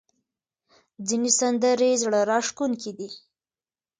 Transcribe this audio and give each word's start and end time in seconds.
ځینې 1.07 1.31
سندرې 1.39 1.89
زړه 2.03 2.19
راښکونکې 2.29 2.91
دي. 2.97 3.09